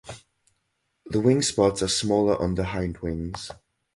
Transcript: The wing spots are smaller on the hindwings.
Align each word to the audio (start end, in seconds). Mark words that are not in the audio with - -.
The 1.05 1.19
wing 1.19 1.43
spots 1.43 1.83
are 1.83 1.87
smaller 1.87 2.35
on 2.41 2.55
the 2.55 2.63
hindwings. 2.63 3.51